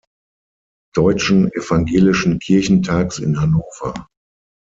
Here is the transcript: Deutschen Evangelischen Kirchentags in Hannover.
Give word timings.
Deutschen 0.95 1.51
Evangelischen 1.51 2.39
Kirchentags 2.39 3.19
in 3.19 3.39
Hannover. 3.39 4.07